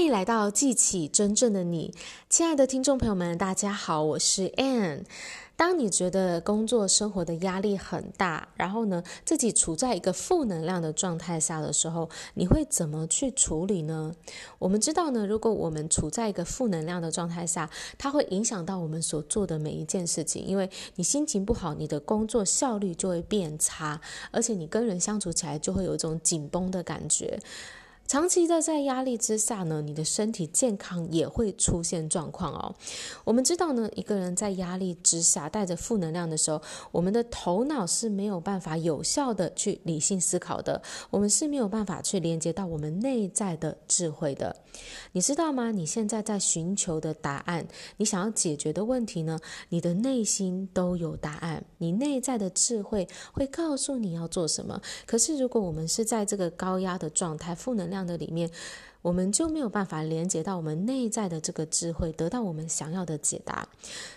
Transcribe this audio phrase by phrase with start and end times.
[0.00, 1.92] 欢迎来到记起真正的你，
[2.30, 5.02] 亲爱的听众朋友们，大家好，我是 Anne。
[5.56, 14.14] 当你觉得工作生活的压力很大，然后呢，自己处在一个负能量的状态下的时候，你会怎么去处理呢？
[14.58, 27.38] 我们知道呢，如果我们处在一个负能量的状态下，它会影响到我们所做的每一件事情，因为你心情不好，你的工作效率就会变差，而且你跟人相处起来就会有一种紧绷的感觉。
[28.10, 32.74] 长期的在压力之下呢，你的身体健康也会出现状况哦。
[33.22, 36.60] 我们知道呢，一个人在压力之下带着负能量的时候，
[36.90, 44.56] 我们的头脑是没有办法有效的去理性思考的，我们是没有办法去连接到我们内在的智慧的。
[45.12, 45.70] 你知道吗？
[45.70, 47.68] 你现在在寻求的答案，
[47.98, 54.80] 你想要解决的问题呢，你的内心都有答案，你内在的智慧会告诉你要做什么。
[55.06, 57.99] 可是如果我们是在这个高压的状态，负能量。
[58.06, 58.50] 的里面，
[59.02, 63.66] 我们就没有办法连接到我们内在的这个智慧，得到我们想要的解答。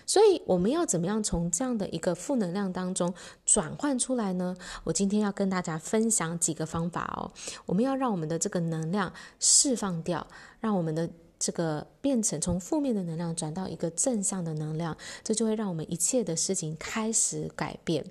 [0.06, 3.12] 所以，我们要怎么样从这样的一个负能量当中
[3.44, 4.56] 转换出来呢？
[4.84, 7.30] 我今天要跟大家分享几个方法哦。
[7.66, 10.26] 我们要让我们的这个能量释放掉，
[10.60, 11.08] 让我们的。
[11.44, 18.02] 这个变成从负面的能量转到一个正向的能量，这就会让我们一切的事情开始改变。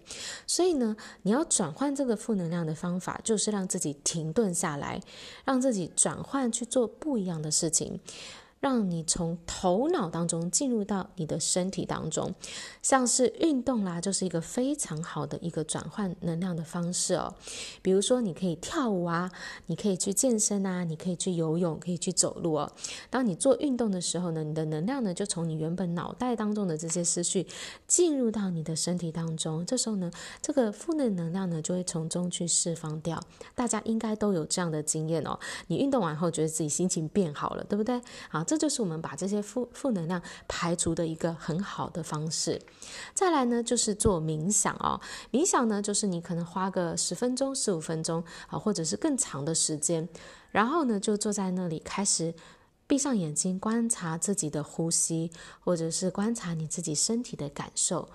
[0.46, 5.02] 所以呢，你要转换这个负能量的方法，就是让自己停顿下来，
[5.46, 8.00] 让自己转换去做不一样的事情。
[8.64, 12.34] 让你从头脑当中进入到你的身体当中，
[12.82, 17.36] 像是运动啦，就是一个非常好的一个转换能量的方式哦。
[17.82, 19.30] 比如说，你可以跳舞啊，
[19.66, 22.72] 你可以去健身啊，你可以去游泳，可以去走路哦。
[23.10, 27.46] 当你做运动的时候呢，你的能量呢就从你原本脑袋当中的这些思绪
[27.86, 30.10] 进入到你的身体当中，这时候呢，
[30.42, 33.22] 这个负能能量呢就会从中去释放掉。
[33.56, 35.38] 大家应该都有这样的经验哦。
[35.68, 38.00] 你运动完后觉得自己心情变好了，对不对？
[38.30, 38.42] 好。
[38.54, 42.62] 这就是我们把这些负负能量排除的一个很好的方式。
[43.16, 45.02] 再来呢，就是做冥想哦。
[45.32, 50.08] 冥想呢，就是你可能花个十分钟、十五分钟啊，或者是更长的时间，
[50.52, 52.36] 然后呢，就坐在那里，开始
[52.86, 58.08] 闭上眼睛，观察自己的呼吸，或者是观察你自己身体的感受。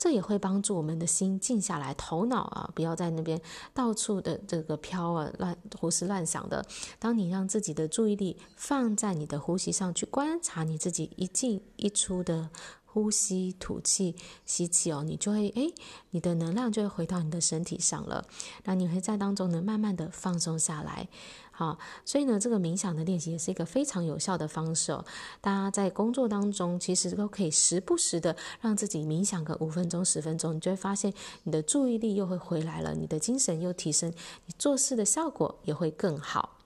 [0.00, 3.38] 这也会帮助我们的心静下来，头脑啊，不要在那边
[3.74, 6.64] 到处的这个飘啊，乱胡思乱想的。
[6.98, 12.48] 当你让自己的注意力放在你的呼吸上去观察你自己一进一出的
[12.92, 15.72] 呼吸、吐气、吸气哦，你就会诶，
[16.10, 18.26] 你的能量就会回到你的身体上了。
[18.64, 21.08] 那你会在当中呢，慢慢的放松下来。
[21.52, 25.04] 好，所以呢，这个冥想的练习也是一个非常有效的方式哦。
[25.40, 31.12] 大家在工作当中，其实都可以时不时的让自己冥想个五分钟、十分钟，你就会发现
[31.44, 34.10] 你的注意力又会回来了，你的精神又提升，
[34.46, 36.56] 你做事的效果也会更好。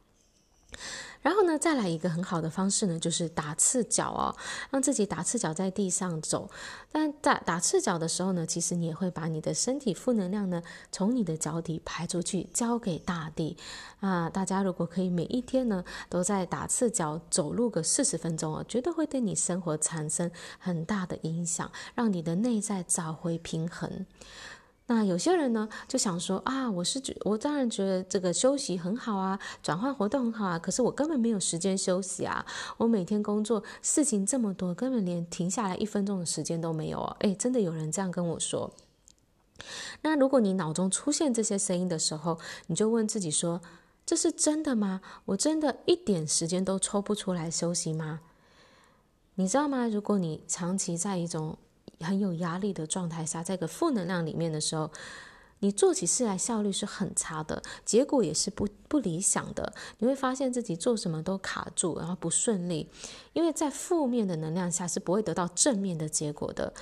[1.54, 4.34] 然后呢，再来一个很好的方式呢，就是打赤脚哦，
[4.70, 6.50] 让自己打赤脚在地上走。
[6.90, 10.60] 但打打赤脚的时候呢，其实你也会把你的身体负能量呢，
[10.90, 13.56] 从你的脚底排出去，交给大地。
[14.00, 20.28] 啊，大家如果可以每一天呢，都在打赤脚走路个四十分钟哦，绝对会对你生活产生
[20.58, 24.04] 很大的影响，让你的内在找回平衡。
[24.86, 32.44] 那有些人呢，就想说啊，我是觉，我当然觉得这个休息很好啊，转换活动很好啊，可是我根本没有时间休息啊，
[32.76, 37.16] 我每天工作事情这么多，根本连停下来一分钟的时间都没有啊。
[37.20, 38.70] 诶，真的有人这样跟我说。
[40.02, 43.62] 那如果你脑中出现这些声音的时候，你就问自己说，
[44.04, 45.00] 这是真的吗？
[45.24, 48.20] 我真的一点时间都抽不出来休息吗？
[49.36, 49.88] 你知道吗？
[49.88, 51.56] 如果你长期在一种
[52.04, 54.90] 很有压力的状态下，在一个负能量里面的时候，
[55.60, 59.72] 你做起事来效率是很差的，结果也是不不理想的。
[59.98, 62.88] 你会发现自己做什么都卡住，然后不顺利，
[63.32, 66.72] 因为在负面的能量下是不会得到正面的结果的。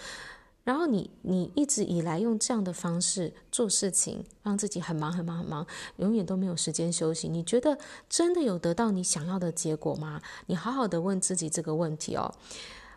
[0.65, 5.66] 然后你你一直以来用这样的方式做事情，让自己很忙很忙很忙，
[5.97, 7.28] 永远都没有时间休息。
[7.28, 7.77] 你觉得
[8.09, 10.22] 真的有得到你想要的结果吗？
[10.47, 12.32] 你好好的问自己这个问题哦。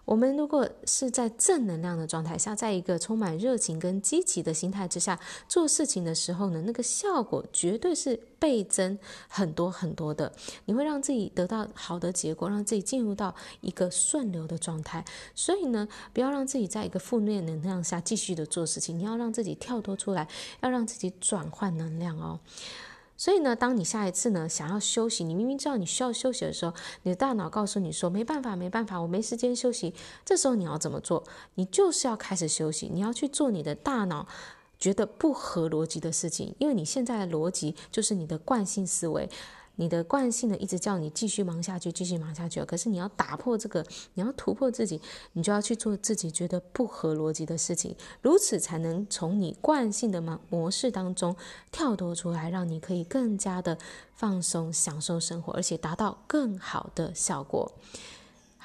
[0.05, 8.97] 我们如果是在正能量的状态下，在一个充满热情跟积极的心态之下做事情的时候呢，那个效果绝对是倍增
[9.27, 10.31] 很多很多的。
[10.65, 15.03] 你会让自己得到好的结果，让自己进入到一个顺流的状态。
[15.33, 20.27] 所以呢，不要让自己在一个负面能量下继续的做事情，你要让自己跳脱出来，
[20.61, 22.39] 要让自己转换能量哦。
[23.17, 26.73] 所以呢，当你下一次呢想要休息，你明明知道你需要休息的时候，
[27.03, 29.93] 你的大脑告诉你说没办法，没办法，我没时间休息。
[30.25, 31.23] 这时候你要怎么做？
[31.55, 34.27] 你就是要开始休息，你要去做你的大脑
[34.77, 39.29] 觉得不合逻辑的事情，因为你现在的逻辑就是你的惯性思维。
[39.75, 42.63] 你的惯性的，一直叫你继续忙下去，继续忙下去。
[42.65, 45.01] 可是你要打破这个，你要突破自己，
[45.33, 51.35] 你就要去做自己觉得不合逻辑的事情，如此才能从你惯性的模模式当中
[51.71, 53.77] 跳脱出来，让你可以更加的
[54.13, 57.71] 放松、享受生活，而且达到更好的效果。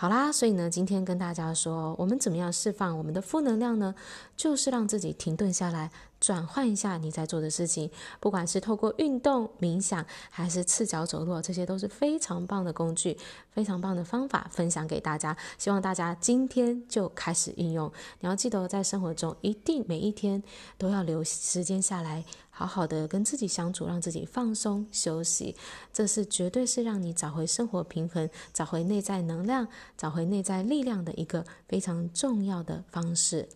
[0.00, 3.94] 好啦，所以呢，今天跟大家说，我们怎么样释放我们的负能量呢？
[4.34, 5.90] 就是让自己停顿下来。
[6.18, 13.18] 转换一下你在做的事情，不管是透过运动、冥想，还是赤脚走路，这些都是非常棒的工具，
[13.50, 15.36] 非常棒的方法，分享给大家。
[15.58, 17.90] 希望大家今天就开始运用。
[18.20, 20.42] 你要记得，在生活中一定每一天
[20.78, 22.24] 都要留时间下来，
[22.60, 25.56] 好好的跟自己相处，让自己放松休息。
[25.94, 29.66] 这是绝对是让你找回生活平衡、找回内在能量、
[29.96, 33.48] 找回内在力量的一个非常重要的方式。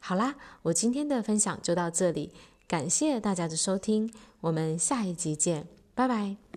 [0.00, 2.32] 好啦，我今天的分享就到这里，
[2.66, 6.47] 感谢大家的收听，我们下一集见，拜拜。